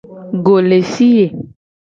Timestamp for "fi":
0.93-1.07